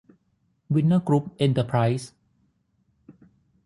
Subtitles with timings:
[0.73, 2.11] วินเนอร์กรุ๊ป เอ็นเตอร์ไพรซ์